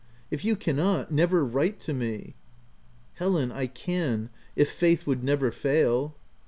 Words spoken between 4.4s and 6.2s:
if faith would never fail."